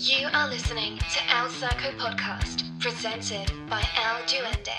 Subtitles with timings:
[0.00, 4.70] You are listening to El Circo Podcast, presented by El Duende.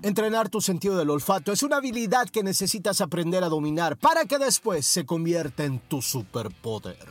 [0.00, 4.38] Entrenar tu sentido del olfato es una habilidad que necesitas aprender a dominar para que
[4.38, 7.04] después se convierta en tu superpoder.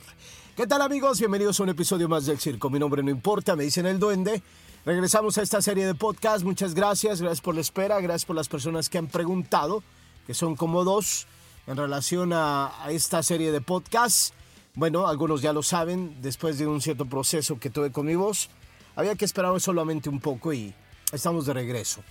[0.55, 1.19] ¿Qué tal amigos?
[1.19, 2.69] Bienvenidos a un episodio más del circo.
[2.69, 4.41] Mi nombre no importa, me dicen el duende.
[4.86, 6.46] Regresamos a esta serie de podcast.
[6.46, 9.84] Muchas gracias, gracias por la espera, gracias por las personas que han preguntado,
[10.25, 11.28] que son como dos,
[11.68, 14.34] en relación a, a esta serie de podcasts.
[14.75, 18.49] Bueno, algunos ya lo saben, después de un cierto proceso que tuve con mi voz,
[18.95, 20.73] había que esperar solamente un poco y
[21.11, 22.01] estamos de regreso.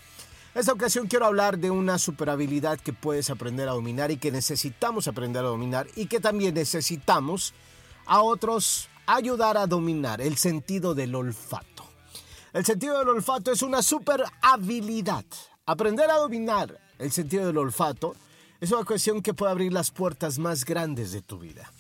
[0.54, 4.30] Esta ocasión quiero hablar de una super habilidad que puedes aprender a dominar y que
[4.30, 7.52] necesitamos aprender a dominar y que también necesitamos
[8.06, 11.84] a otros ayudar a dominar el sentido del olfato.
[12.52, 15.24] El sentido del olfato es una super habilidad.
[15.66, 18.14] Aprender a dominar el sentido del olfato
[18.62, 21.72] es una cuestión que puede abrir las puertas más grandes de tu vida.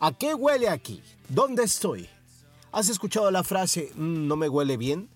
[0.00, 1.00] ¿A qué huele aquí?
[1.28, 2.08] ¿Dónde estoy?
[2.72, 5.08] ¿Has escuchado la frase "Mm, no me huele bien?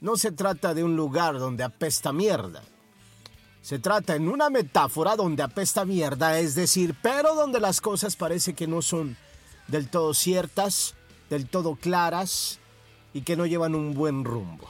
[0.00, 2.64] No se trata de un lugar donde apesta mierda.
[3.62, 8.54] Se trata en una metáfora donde apesta mierda, es decir, pero donde las cosas parece
[8.54, 9.16] que no son
[9.68, 10.96] del todo ciertas,
[11.30, 12.58] del todo claras
[13.14, 14.68] y que no llevan un buen rumbo.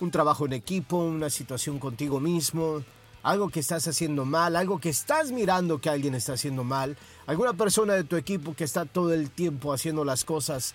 [0.00, 2.82] Un trabajo en equipo, una situación contigo mismo,
[3.22, 7.52] algo que estás haciendo mal, algo que estás mirando que alguien está haciendo mal, alguna
[7.54, 10.74] persona de tu equipo que está todo el tiempo haciendo las cosas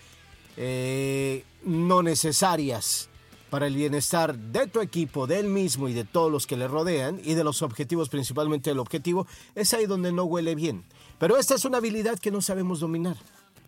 [0.58, 3.10] eh, no necesarias
[3.50, 6.68] para el bienestar de tu equipo, de él mismo y de todos los que le
[6.68, 10.84] rodean y de los objetivos, principalmente el objetivo, es ahí donde no huele bien.
[11.20, 13.16] Pero esta es una habilidad que no sabemos dominar.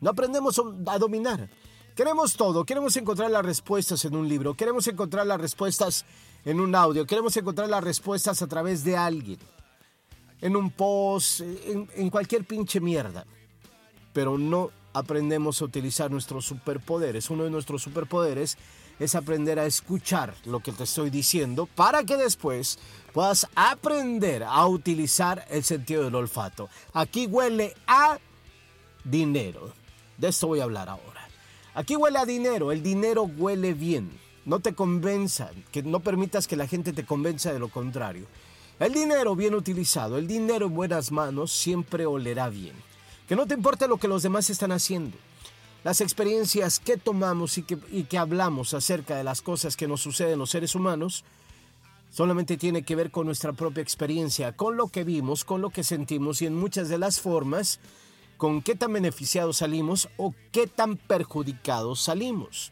[0.02, 1.50] No aprendemos a dominar.
[1.98, 6.06] Queremos todo, queremos encontrar las respuestas en un libro, queremos encontrar las respuestas
[6.46, 9.40] en un audio, queremos encontrar las respuestas a través de alguien,
[10.40, 13.26] en un post, en, en cualquier pinche mierda.
[14.14, 17.32] Pero no aprendemos a utilizar nuestros superpoderes.
[17.32, 18.60] Uno de nuestros superpoderes
[19.00, 22.78] es aprender a escuchar lo que te estoy diciendo para que después
[23.12, 26.70] puedas aprender a utilizar el sentido del olfato.
[26.94, 28.20] Aquí huele a
[29.04, 29.74] dinero.
[30.16, 31.27] De esto voy a hablar ahora.
[31.78, 34.10] Aquí huele a dinero, el dinero huele bien.
[34.46, 38.26] No te convenza, que no permitas que la gente te convenza de lo contrario.
[38.80, 42.74] El dinero bien utilizado, el dinero en buenas manos siempre olerá bien.
[43.28, 45.16] Que no te importe lo que los demás están haciendo.
[45.84, 50.02] Las experiencias que tomamos y que, y que hablamos acerca de las cosas que nos
[50.02, 51.26] suceden los seres humanos
[52.10, 55.84] solamente tiene que ver con nuestra propia experiencia, con lo que vimos, con lo que
[55.84, 57.80] sentimos y en muchas de las formas
[58.38, 62.72] con qué tan beneficiados salimos o qué tan perjudicados salimos.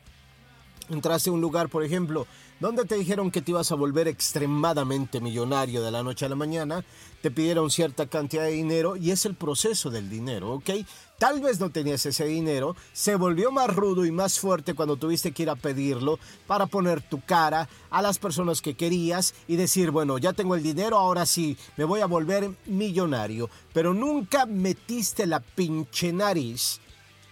[0.90, 2.28] Entraste a un lugar, por ejemplo,
[2.60, 6.36] donde te dijeron que te ibas a volver extremadamente millonario de la noche a la
[6.36, 6.86] mañana,
[7.22, 10.70] te pidieron cierta cantidad de dinero y es el proceso del dinero, ¿ok?
[11.18, 15.32] Tal vez no tenías ese dinero, se volvió más rudo y más fuerte cuando tuviste
[15.32, 19.92] que ir a pedirlo para poner tu cara a las personas que querías y decir,
[19.92, 25.26] bueno, ya tengo el dinero, ahora sí, me voy a volver millonario, pero nunca metiste
[25.26, 26.80] la pinche nariz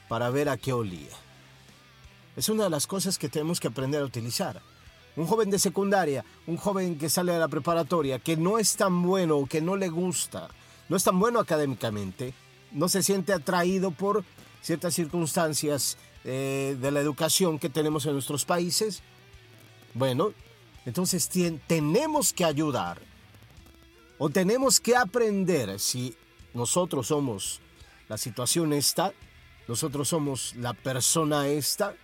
[0.07, 1.11] para ver a qué olía.
[2.35, 4.72] Es una de las cosas que tenemos que aprender a utilizar.
[5.15, 9.03] Un joven de secundaria, un joven que sale de la preparatoria, que no es tan
[9.03, 10.49] bueno o que no le gusta,
[10.89, 12.33] no es tan bueno académicamente,
[12.71, 14.23] no se siente atraído por
[14.61, 19.03] ciertas circunstancias eh, de la educación que tenemos en nuestros países.
[19.93, 20.33] Bueno,
[20.85, 21.29] entonces
[21.67, 22.99] tenemos que ayudar
[24.17, 26.15] o tenemos que aprender si
[26.53, 27.61] nosotros somos
[28.09, 29.13] la situación esta,
[29.67, 31.95] nosotros somos la persona esta,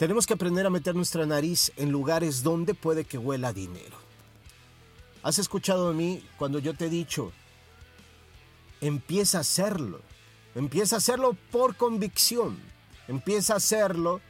[0.00, 3.98] tenemos que aprender a meter nuestra nariz en lugares donde puede que huela dinero.
[5.22, 7.32] ¿Has escuchado de mí cuando yo te he dicho,
[8.80, 10.00] empieza a hacerlo,
[10.54, 12.58] empieza a hacerlo por convicción,
[13.08, 14.22] empieza a hacerlo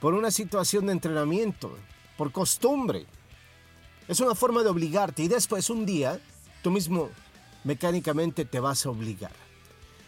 [0.00, 1.78] por una situación de entrenamiento,
[2.18, 3.06] por costumbre?
[4.08, 6.18] Es una forma de obligarte y después un día
[6.64, 7.10] tú mismo
[7.62, 9.36] mecánicamente te vas a obligar.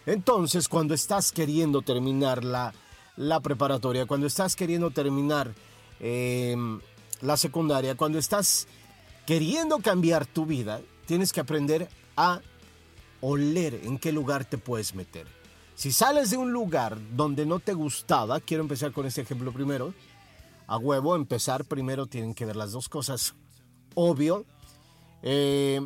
[0.06, 2.74] Entonces, cuando estás queriendo terminar la,
[3.16, 5.52] la preparatoria, cuando estás queriendo terminar
[6.00, 6.56] eh,
[7.20, 8.68] la secundaria, cuando estás
[9.26, 12.40] queriendo cambiar tu vida, tienes que aprender a
[13.20, 15.26] oler en qué lugar te puedes meter.
[15.74, 19.92] Si sales de un lugar donde no te gustaba, quiero empezar con este ejemplo primero,
[20.66, 23.34] a huevo, empezar primero tienen que ver las dos cosas,
[23.94, 24.44] obvio.
[25.22, 25.80] Eh,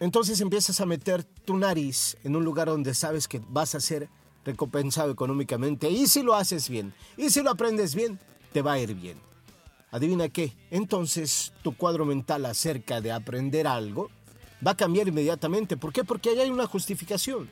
[0.00, 4.08] entonces empiezas a meter tu nariz en un lugar donde sabes que vas a ser
[4.44, 5.90] recompensado económicamente.
[5.90, 8.18] Y si lo haces bien, y si lo aprendes bien,
[8.52, 9.18] te va a ir bien.
[9.90, 14.08] Adivina qué, entonces tu cuadro mental acerca de aprender algo
[14.66, 15.76] va a cambiar inmediatamente.
[15.76, 16.02] ¿Por qué?
[16.04, 17.50] Porque ahí hay una justificación.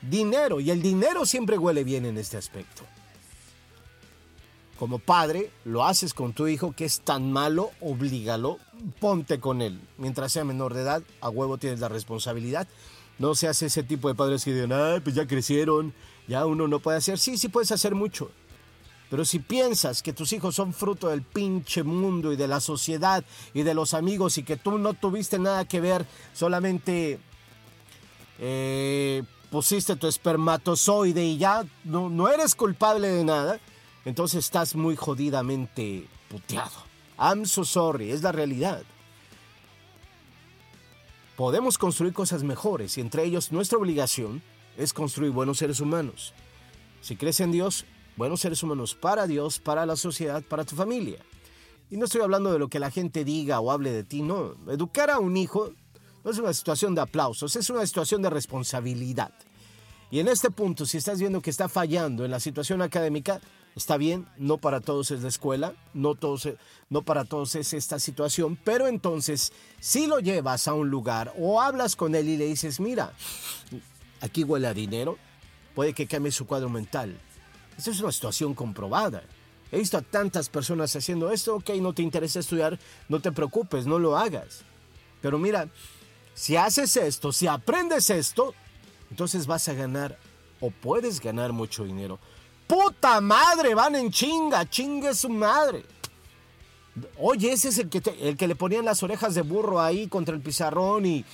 [0.00, 2.82] Dinero, y el dinero siempre huele bien en este aspecto.
[4.78, 8.58] como padre, lo haces con tu hijo que es tan malo, oblígalo,
[9.00, 9.80] ponte con él.
[9.96, 12.68] Mientras sea menor de edad, a huevo tienes la responsabilidad.
[13.18, 15.94] No seas ese tipo de padres que digan, ay, pues ya crecieron,
[16.28, 17.18] ya uno no puede hacer.
[17.18, 18.30] Sí, sí puedes hacer mucho.
[19.08, 23.24] Pero si piensas que tus hijos son fruto del pinche mundo y de la sociedad
[23.54, 26.04] y de los amigos y que tú no tuviste nada que ver,
[26.34, 27.20] solamente
[28.40, 33.60] eh, pusiste tu espermatozoide y ya no, no eres culpable de nada,
[34.04, 36.84] entonces estás muy jodidamente puteado.
[37.18, 38.82] I'm so sorry, es la realidad.
[41.36, 44.42] Podemos construir cosas mejores y entre ellos nuestra obligación
[44.78, 46.32] es construir buenos seres humanos.
[47.02, 47.84] Si crees en Dios,
[48.16, 51.18] buenos seres humanos para Dios, para la sociedad, para tu familia.
[51.90, 54.54] Y no estoy hablando de lo que la gente diga o hable de ti, no.
[54.66, 55.72] Educar a un hijo
[56.24, 59.32] no es una situación de aplausos, es una situación de responsabilidad.
[60.10, 63.42] Y en este punto, si estás viendo que está fallando en la situación académica,
[63.76, 66.48] está bien, no para todos es la escuela, no, todos,
[66.88, 71.60] no para todos es esta situación, pero entonces si lo llevas a un lugar o
[71.60, 73.12] hablas con él y le dices, mira,
[74.22, 75.18] aquí huele dinero,
[75.74, 77.20] puede que cambie su cuadro mental.
[77.76, 79.22] Esta es una situación comprobada.
[79.70, 83.86] He visto a tantas personas haciendo esto, ok, no te interesa estudiar, no te preocupes,
[83.86, 84.62] no lo hagas.
[85.20, 85.68] Pero mira,
[86.34, 88.54] si haces esto, si aprendes esto,
[89.10, 90.18] entonces vas a ganar
[90.60, 92.18] o puedes ganar mucho dinero.
[92.66, 93.74] ¡Puta madre!
[93.74, 95.84] Van en chinga, chingue su madre.
[97.18, 100.34] Oye, ese es el que, el que le ponían las orejas de burro ahí contra
[100.34, 101.24] el pizarrón y,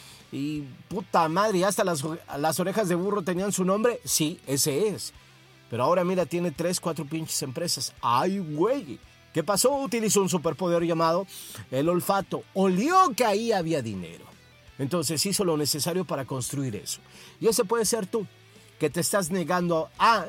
[0.89, 2.03] puta madre, y hasta las,
[2.37, 4.01] las orejas de burro tenían su nombre.
[4.05, 5.13] Sí, ese es.
[5.71, 7.95] Pero ahora mira, tiene tres, cuatro pinches empresas.
[8.03, 8.99] ¡Ay, güey!
[9.33, 9.75] ¿Qué pasó?
[9.75, 11.27] Utilizó un superpoder llamado
[11.71, 12.43] el olfato.
[12.53, 14.27] Olió que ahí había dinero.
[14.79, 17.01] Entonces hizo lo necesario para construir eso.
[17.41, 18.27] Y ese puede ser tú,
[18.79, 20.27] que te estás negando a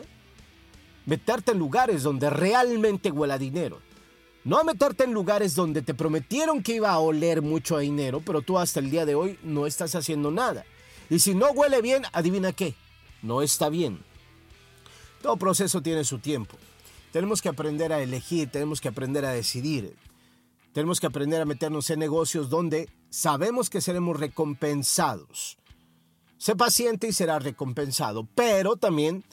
[1.06, 3.80] meterte en lugares donde realmente huela dinero.
[4.44, 8.42] No meterte en lugares donde te prometieron que iba a oler mucho a dinero, pero
[8.42, 10.66] tú hasta el día de hoy no estás haciendo nada.
[11.10, 12.76] Y si no huele bien, adivina qué,
[13.22, 14.00] no está bien.
[15.22, 16.58] Todo proceso tiene su tiempo.
[17.14, 19.96] Tenemos que aprender a elegir, tenemos que aprender a decidir.
[20.74, 25.58] Tenemos que aprender a meternos en negocios donde sabemos que seremos recompensados.
[26.38, 29.24] Sé paciente y serás recompensado, pero también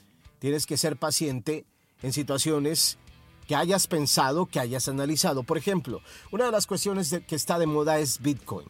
[0.40, 1.64] tienes que ser paciente
[2.02, 2.98] en situaciones
[3.46, 5.44] que hayas pensado, que hayas analizado.
[5.44, 6.02] Por ejemplo,
[6.32, 8.66] una de las cuestiones que está de moda es Bitcoin.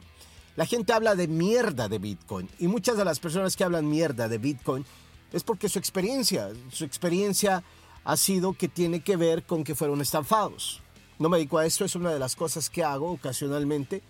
[0.57, 4.29] La gente habla de mierda de Bitcoin y muchas de las personas que hablan mierda
[4.29, 4.85] de Bitcoin
[5.33, 7.63] es porque su experiencia, su experiencia
[8.05, 10.83] ha sido que tiene que ver con que fueron estafados.
[11.19, 14.03] No me dedico a esto, es una de las cosas que hago ocasionalmente.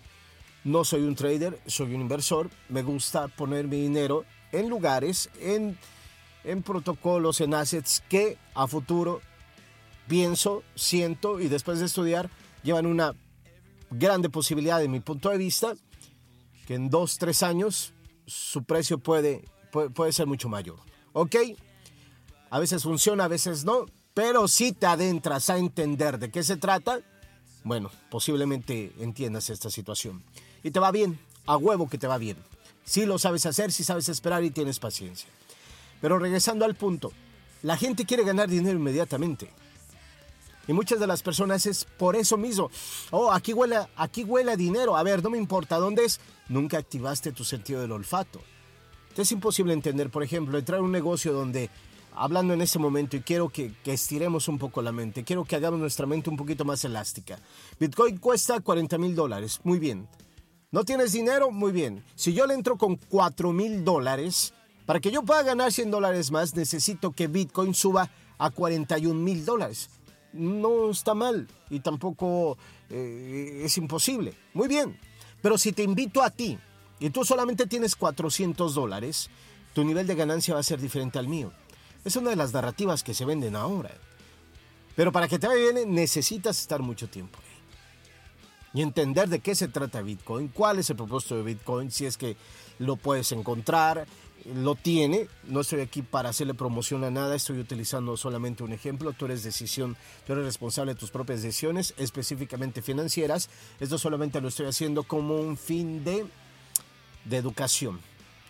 [0.63, 2.49] No soy un trader, soy un inversor.
[2.69, 5.77] Me gusta poner mi dinero en lugares, en,
[6.43, 9.21] en protocolos, en assets que a futuro
[10.07, 12.29] pienso, siento y después de estudiar
[12.63, 13.13] llevan una
[13.89, 15.73] grande posibilidad, de mi punto de vista,
[16.65, 17.93] que en dos, tres años
[18.25, 20.79] su precio puede, puede, puede ser mucho mayor.
[21.13, 21.35] ¿Ok?
[22.49, 26.57] A veces funciona, a veces no, pero si te adentras a entender de qué se
[26.57, 26.99] trata,
[27.63, 30.23] bueno, posiblemente entiendas esta situación.
[30.63, 32.37] Y te va bien, a huevo que te va bien.
[32.83, 35.29] Si lo sabes hacer, si sabes esperar y tienes paciencia.
[36.01, 37.11] Pero regresando al punto,
[37.63, 39.49] la gente quiere ganar dinero inmediatamente.
[40.67, 42.69] Y muchas de las personas es por eso mismo.
[43.11, 44.95] Oh, aquí huele, aquí huele dinero.
[44.95, 46.19] A ver, no me importa dónde es.
[46.49, 48.41] Nunca activaste tu sentido del olfato.
[49.15, 51.69] Es imposible entender, por ejemplo, entrar a un negocio donde,
[52.13, 55.55] hablando en este momento, y quiero que, que, estiremos un poco la mente, quiero que
[55.55, 57.37] hagamos nuestra mente un poquito más elástica.
[57.79, 60.07] Bitcoin cuesta 40 mil dólares, muy bien.
[60.71, 61.51] ¿No tienes dinero?
[61.51, 62.01] Muy bien.
[62.15, 64.53] Si yo le entro con 4 mil dólares,
[64.85, 69.45] para que yo pueda ganar 100 dólares más, necesito que Bitcoin suba a 41 mil
[69.45, 69.89] dólares.
[70.33, 72.57] No está mal y tampoco
[72.89, 74.33] eh, es imposible.
[74.53, 74.97] Muy bien.
[75.41, 76.57] Pero si te invito a ti
[76.99, 79.29] y tú solamente tienes 400 dólares,
[79.73, 81.51] tu nivel de ganancia va a ser diferente al mío.
[82.03, 83.91] Es una de las narrativas que se venden ahora.
[84.95, 87.39] Pero para que te vaya bien necesitas estar mucho tiempo
[88.73, 92.17] y entender de qué se trata Bitcoin, cuál es el propósito de Bitcoin, si es
[92.17, 92.37] que
[92.79, 94.05] lo puedes encontrar,
[94.45, 95.27] lo tiene.
[95.43, 99.13] No estoy aquí para hacerle promoción a nada, estoy utilizando solamente un ejemplo.
[99.13, 103.49] Tú eres decisión, tú eres responsable de tus propias decisiones, específicamente financieras.
[103.79, 106.25] Esto solamente lo estoy haciendo como un fin de,
[107.25, 107.99] de educación.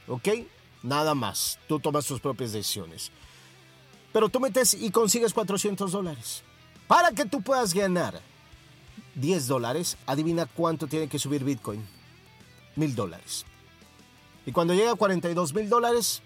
[0.08, 0.30] ¿Ok?
[0.84, 1.60] Nada más.
[1.68, 3.12] Tú tomas tus propias decisiones.
[4.14, 6.44] Pero tú metes y consigues 400 dólares.
[6.88, 8.22] Para que tú puedas ganar
[9.16, 11.86] 10 dólares, adivina cuánto tiene que subir Bitcoin.
[12.76, 13.46] Mil dólares.
[14.46, 16.22] Y cuando llega a 42 mil dólares,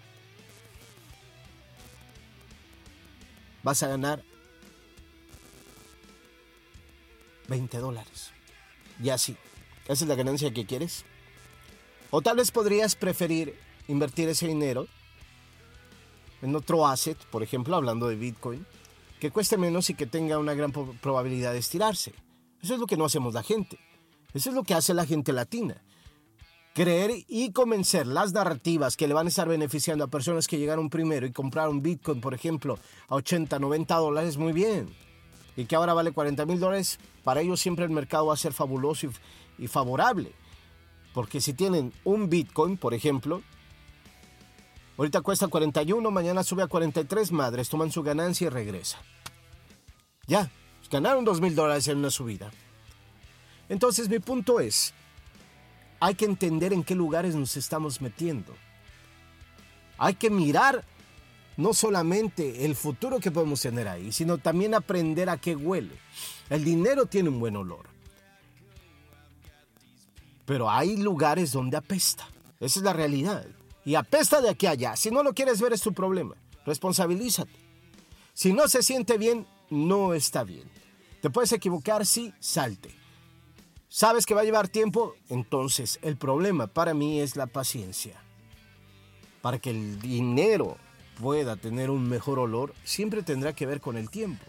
[3.62, 4.22] vas a ganar
[7.48, 8.30] 20 dólares.
[9.02, 9.36] Y así.
[9.84, 11.04] ¿Esa es la ganancia que quieres?
[12.10, 13.58] O tal vez podrías preferir
[13.88, 14.88] invertir ese dinero
[16.42, 18.66] en otro asset, por ejemplo, hablando de Bitcoin,
[19.20, 22.14] que cueste menos y que tenga una gran probabilidad de estirarse.
[22.62, 23.78] Eso es lo que no hacemos la gente.
[24.34, 25.82] Eso es lo que hace la gente latina.
[26.76, 30.90] Creer y convencer las narrativas que le van a estar beneficiando a personas que llegaron
[30.90, 32.78] primero y compraron Bitcoin, por ejemplo,
[33.08, 34.94] a 80, 90 dólares, muy bien.
[35.56, 38.52] Y que ahora vale 40 mil dólares, para ellos siempre el mercado va a ser
[38.52, 39.08] fabuloso
[39.58, 40.32] y, favorable.
[41.14, 43.40] Porque si tienen un Bitcoin, por ejemplo,
[44.98, 48.98] ahorita cuesta 41, mañana sube a 43, madres toman su ganancia y regresa.
[50.26, 50.50] Ya,
[50.90, 52.50] ganaron 2 mil dólares en una subida.
[53.70, 54.92] Entonces mi punto es,
[56.00, 58.54] hay que entender en qué lugares nos estamos metiendo.
[59.98, 60.84] Hay que mirar
[61.56, 65.94] no solamente el futuro que podemos tener ahí, sino también aprender a qué huele.
[66.50, 67.86] El dinero tiene un buen olor.
[70.44, 72.28] Pero hay lugares donde apesta.
[72.60, 73.46] Esa es la realidad.
[73.84, 74.96] Y apesta de aquí a allá.
[74.96, 76.36] Si no lo quieres ver es tu problema.
[76.64, 77.58] Responsabilízate.
[78.32, 80.70] Si no se siente bien, no está bien.
[81.22, 82.94] Te puedes equivocar, sí, salte.
[83.96, 85.14] ¿Sabes que va a llevar tiempo?
[85.30, 88.20] Entonces, el problema para mí es la paciencia.
[89.40, 90.76] Para que el dinero
[91.18, 94.44] pueda tener un mejor olor, siempre tendrá que ver con el tiempo.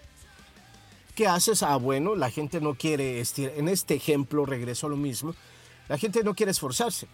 [1.16, 1.64] ¿Qué haces?
[1.64, 3.54] Ah, bueno, la gente no quiere estirar.
[3.56, 5.34] En este ejemplo regreso a lo mismo.
[5.88, 7.08] La gente no quiere esforzarse.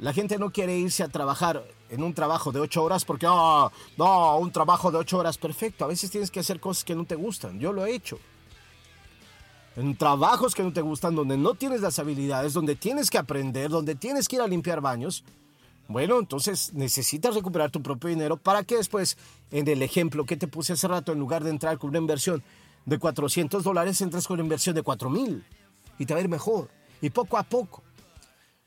[0.00, 3.70] La gente no quiere irse a trabajar en un trabajo de ocho horas porque, ah,
[3.98, 5.84] no, un trabajo de ocho horas, perfecto.
[5.84, 7.60] A veces tienes que hacer cosas que no te gustan.
[7.60, 8.18] Yo lo he hecho
[9.76, 13.70] en trabajos que no te gustan, donde no tienes las habilidades, donde tienes que aprender,
[13.70, 15.22] donde tienes que ir a limpiar baños,
[15.88, 19.16] bueno, entonces necesitas recuperar tu propio dinero para que después,
[19.52, 22.42] en el ejemplo que te puse hace rato, en lugar de entrar con una inversión
[22.86, 25.44] de 400 dólares, entres con una inversión de 4 mil
[25.98, 26.70] y te va a ir mejor.
[27.00, 27.82] Y poco a poco.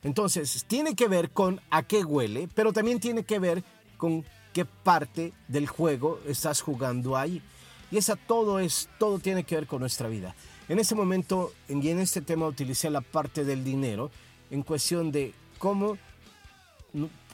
[0.02, 3.64] Entonces, tiene que ver con a qué huele, pero también tiene que ver
[3.98, 4.24] con
[4.54, 7.42] qué parte del juego estás jugando ahí.
[7.90, 10.34] Y esa todo es, todo tiene que ver con nuestra vida.
[10.70, 14.12] En este momento y en este tema utilicé la parte del dinero
[14.52, 15.98] en cuestión de cómo,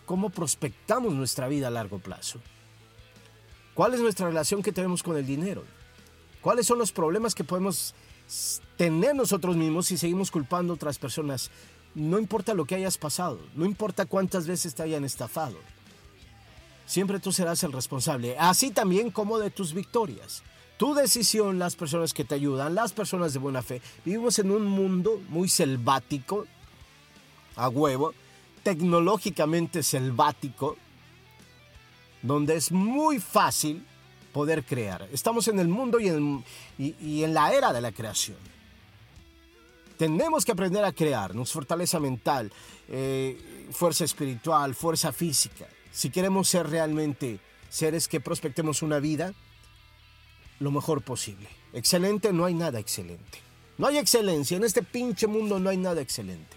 [0.06, 2.40] cómo prospectamos nuestra vida a largo plazo.
[3.74, 5.64] ¿Cuál es nuestra relación que tenemos con el dinero?
[6.40, 7.94] ¿Cuáles son los problemas que podemos
[8.78, 11.50] tener nosotros mismos si seguimos culpando a otras personas?
[11.94, 15.58] No importa lo que hayas pasado, no importa cuántas veces te hayan estafado.
[16.86, 20.42] Siempre tú serás el responsable, así también como de tus victorias
[20.76, 23.80] tu decisión, las personas que te ayudan, las personas de buena fe.
[24.04, 26.46] Vivimos en un mundo muy selvático,
[27.56, 28.12] a huevo,
[28.62, 30.76] tecnológicamente selvático,
[32.22, 33.84] donde es muy fácil
[34.32, 35.08] poder crear.
[35.12, 38.36] Estamos en el mundo y en, la era de la creación.
[39.96, 42.52] Tenemos que aprender a crear, nos fortaleza mental,
[42.88, 45.66] eh, fuerza espiritual, fuerza física.
[45.90, 47.40] Si queremos ser realmente
[47.70, 49.32] seres que prospectemos una vida,
[50.60, 51.48] lo mejor posible.
[51.72, 53.38] Excelente, no hay nada excelente.
[53.78, 56.56] No hay excelencia, en este pinche mundo no hay nada excelente.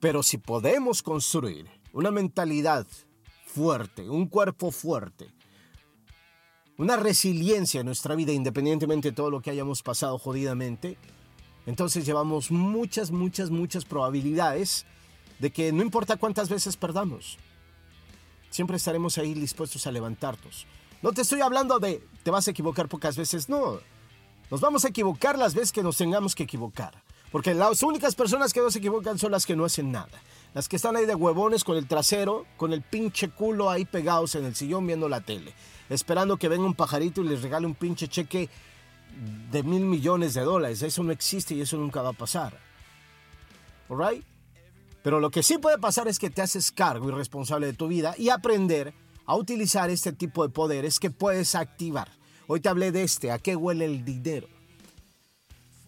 [0.00, 2.86] Pero si podemos construir una mentalidad
[3.46, 5.28] fuerte, un cuerpo fuerte,
[6.76, 10.96] una resiliencia en nuestra vida, independientemente de todo lo que hayamos pasado jodidamente,
[11.66, 14.86] entonces llevamos muchas, muchas, muchas probabilidades
[15.38, 17.38] de que no importa cuántas veces perdamos,
[18.50, 20.66] siempre estaremos ahí dispuestos a levantarnos.
[21.02, 23.78] No te estoy hablando de te vas a equivocar pocas veces, no.
[24.50, 27.02] Nos vamos a equivocar las veces que nos tengamos que equivocar.
[27.30, 30.22] Porque las únicas personas que no se equivocan son las que no hacen nada.
[30.54, 34.34] Las que están ahí de huevones con el trasero, con el pinche culo ahí pegados
[34.34, 35.54] en el sillón viendo la tele.
[35.90, 38.48] Esperando que venga un pajarito y les regale un pinche cheque
[39.50, 40.82] de mil millones de dólares.
[40.82, 42.58] Eso no existe y eso nunca va a pasar.
[43.90, 44.24] ¿Alright?
[45.02, 47.88] Pero lo que sí puede pasar es que te haces cargo y responsable de tu
[47.88, 48.94] vida y aprender
[49.28, 52.08] a utilizar este tipo de poderes que puedes activar.
[52.46, 54.48] Hoy te hablé de este, ¿a qué huele el dinero?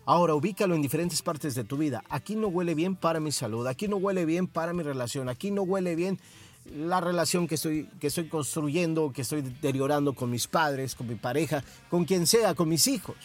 [0.04, 2.04] Ahora ubícalo en diferentes partes de tu vida.
[2.10, 5.50] Aquí no huele bien para mi salud, aquí no huele bien para mi relación, aquí
[5.50, 6.20] no huele bien
[6.66, 11.14] la relación que estoy, que estoy construyendo, que estoy deteriorando con mis padres, con mi
[11.14, 13.16] pareja, con quien sea, con mis hijos.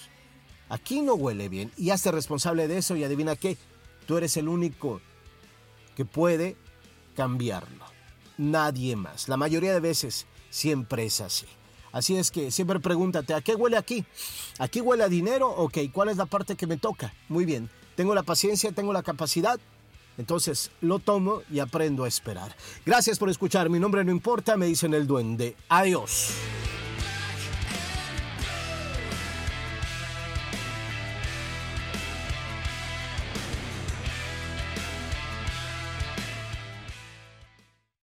[0.69, 3.57] Aquí no huele bien y hazte responsable de eso y adivina qué,
[4.07, 5.01] tú eres el único
[5.93, 6.55] que puede
[7.17, 7.94] cambiarlo
[8.37, 9.27] nadie más.
[9.27, 11.45] La mayoría de veces siempre es así.
[11.91, 14.05] Así es que siempre pregúntate, ¿a qué huele aquí?
[14.59, 15.49] ¿Aquí huele a dinero?
[15.49, 17.13] Ok, ¿cuál es la parte que me toca?
[17.29, 19.59] Muy bien, tengo la paciencia, tengo la capacidad.
[20.17, 22.55] Entonces lo tomo y aprendo a esperar.
[22.85, 23.69] Gracias por escuchar.
[23.69, 25.55] Mi nombre no importa, me dicen el duende.
[25.69, 26.33] Adiós.